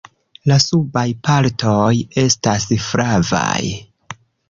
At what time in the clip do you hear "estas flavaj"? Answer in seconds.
2.25-3.65